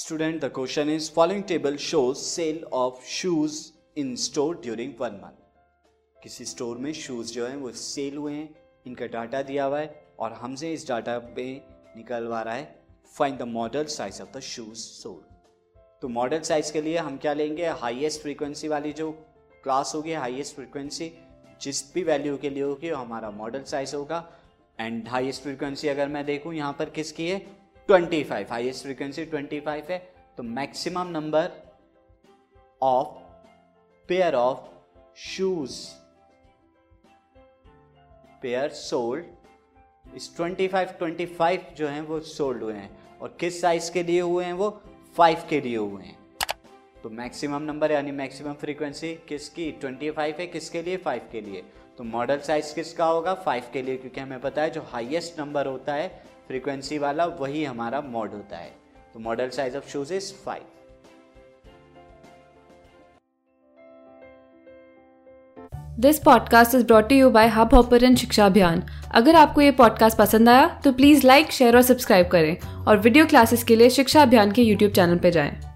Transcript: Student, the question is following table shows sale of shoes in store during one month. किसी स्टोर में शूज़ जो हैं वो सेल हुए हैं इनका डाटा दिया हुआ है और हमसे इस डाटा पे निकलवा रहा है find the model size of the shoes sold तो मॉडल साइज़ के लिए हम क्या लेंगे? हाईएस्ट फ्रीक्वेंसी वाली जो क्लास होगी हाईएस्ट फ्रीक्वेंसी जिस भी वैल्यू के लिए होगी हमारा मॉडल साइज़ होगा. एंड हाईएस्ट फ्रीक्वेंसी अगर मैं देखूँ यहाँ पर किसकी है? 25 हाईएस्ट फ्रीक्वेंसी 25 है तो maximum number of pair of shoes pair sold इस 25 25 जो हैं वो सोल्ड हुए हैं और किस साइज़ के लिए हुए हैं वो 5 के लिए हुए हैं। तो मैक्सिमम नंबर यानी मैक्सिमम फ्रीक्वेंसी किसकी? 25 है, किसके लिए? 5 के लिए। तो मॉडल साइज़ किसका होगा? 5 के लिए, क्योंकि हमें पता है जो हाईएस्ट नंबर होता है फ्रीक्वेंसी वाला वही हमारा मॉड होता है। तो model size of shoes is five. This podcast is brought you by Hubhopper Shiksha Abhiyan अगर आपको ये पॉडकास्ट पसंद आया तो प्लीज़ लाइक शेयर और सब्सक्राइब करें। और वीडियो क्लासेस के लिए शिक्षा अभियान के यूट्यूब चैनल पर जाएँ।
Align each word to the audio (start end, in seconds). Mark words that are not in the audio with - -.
Student, 0.00 0.40
the 0.40 0.48
question 0.48 0.88
is 0.88 1.10
following 1.10 1.42
table 1.42 1.76
shows 1.76 2.20
sale 2.26 2.60
of 2.72 3.00
shoes 3.04 3.72
in 3.96 4.16
store 4.16 4.54
during 4.66 4.94
one 5.00 5.18
month. 5.24 5.40
किसी 6.22 6.44
स्टोर 6.44 6.78
में 6.84 6.92
शूज़ 6.92 7.32
जो 7.32 7.46
हैं 7.46 7.56
वो 7.56 7.72
सेल 7.80 8.16
हुए 8.16 8.32
हैं 8.34 8.48
इनका 8.86 9.06
डाटा 9.16 9.42
दिया 9.50 9.64
हुआ 9.64 9.80
है 9.80 10.02
और 10.18 10.32
हमसे 10.40 10.72
इस 10.72 10.88
डाटा 10.88 11.18
पे 11.36 11.44
निकलवा 11.96 12.40
रहा 12.42 12.54
है 12.54 12.64
find 13.18 13.38
the 13.38 13.48
model 13.58 13.84
size 13.96 14.22
of 14.22 14.38
the 14.38 14.40
shoes 14.40 14.78
sold 14.78 15.84
तो 16.02 16.08
मॉडल 16.16 16.40
साइज़ 16.50 16.72
के 16.72 16.82
लिए 16.82 16.96
हम 16.98 17.16
क्या 17.16 17.32
लेंगे? 17.32 17.66
हाईएस्ट 17.84 18.22
फ्रीक्वेंसी 18.22 18.68
वाली 18.68 18.92
जो 19.02 19.10
क्लास 19.64 19.94
होगी 19.94 20.12
हाईएस्ट 20.24 20.54
फ्रीक्वेंसी 20.54 21.12
जिस 21.62 21.92
भी 21.94 22.02
वैल्यू 22.04 22.36
के 22.38 22.50
लिए 22.50 22.62
होगी 22.62 22.88
हमारा 22.88 23.30
मॉडल 23.44 23.62
साइज़ 23.76 23.96
होगा. 23.96 24.28
एंड 24.78 25.08
हाईएस्ट 25.08 25.42
फ्रीक्वेंसी 25.42 25.88
अगर 25.88 26.08
मैं 26.08 26.26
देखूँ 26.26 26.54
यहाँ 26.54 26.72
पर 26.78 26.90
किसकी 26.90 27.28
है? 27.28 27.59
25 27.90 28.50
हाईएस्ट 28.50 28.82
फ्रीक्वेंसी 28.82 29.26
25 29.26 29.90
है 29.90 29.98
तो 30.36 30.42
maximum 30.42 31.08
number 31.08 31.50
of 32.82 33.08
pair 34.08 34.34
of 34.34 34.58
shoes 35.16 35.88
pair 38.42 38.68
sold 38.68 39.24
इस 40.16 40.36
25 40.36 40.92
25 41.02 41.58
जो 41.76 41.88
हैं 41.88 42.00
वो 42.00 42.20
सोल्ड 42.20 42.62
हुए 42.62 42.74
हैं 42.74 43.18
और 43.18 43.36
किस 43.40 43.60
साइज़ 43.60 43.92
के 43.92 44.02
लिए 44.02 44.20
हुए 44.20 44.44
हैं 44.44 44.52
वो 44.52 44.82
5 45.18 45.48
के 45.48 45.60
लिए 45.60 45.76
हुए 45.76 46.02
हैं। 46.02 46.18
तो 47.02 47.10
मैक्सिमम 47.10 47.62
नंबर 47.62 47.92
यानी 47.92 48.10
मैक्सिमम 48.10 48.52
फ्रीक्वेंसी 48.52 49.14
किसकी? 49.14 49.72
25 49.84 50.38
है, 50.38 50.46
किसके 50.46 50.82
लिए? 50.82 50.96
5 50.96 51.30
के 51.32 51.40
लिए। 51.40 51.62
तो 51.98 52.04
मॉडल 52.04 52.38
साइज़ 52.38 52.74
किसका 52.74 53.04
होगा? 53.04 53.44
5 53.44 53.70
के 53.72 53.82
लिए, 53.82 53.96
क्योंकि 53.96 54.20
हमें 54.20 54.40
पता 54.40 54.62
है 54.62 54.70
जो 54.70 54.82
हाईएस्ट 54.82 55.40
नंबर 55.40 55.66
होता 55.66 55.94
है 55.94 56.30
फ्रीक्वेंसी 56.50 56.98
वाला 56.98 57.24
वही 57.24 57.64
हमारा 57.64 58.00
मॉड 58.00 58.30
होता 58.30 58.56
है। 58.56 58.70
तो 59.14 59.20
model 59.20 59.48
size 59.48 59.76
of 59.76 59.88
shoes 59.88 60.14
is 60.14 60.32
five. 60.34 60.62
This 66.00 66.18
podcast 66.18 66.74
is 66.74 66.86
brought 66.86 67.12
you 67.12 67.30
by 67.30 67.48
Hubhopper 67.74 68.14
Shiksha 68.14 68.46
Abhiyan 68.46 68.82
अगर 69.14 69.34
आपको 69.34 69.60
ये 69.60 69.70
पॉडकास्ट 69.70 70.18
पसंद 70.18 70.48
आया 70.48 70.80
तो 70.84 70.92
प्लीज़ 70.92 71.26
लाइक 71.26 71.52
शेयर 71.52 71.76
और 71.76 71.82
सब्सक्राइब 71.82 72.28
करें। 72.28 72.84
और 72.86 72.98
वीडियो 72.98 73.26
क्लासेस 73.26 73.64
के 73.64 73.76
लिए 73.76 73.90
शिक्षा 73.90 74.22
अभियान 74.22 74.52
के 74.52 74.62
यूट्यूब 74.62 74.92
चैनल 74.92 75.18
पर 75.18 75.30
जाएँ। 75.30 75.69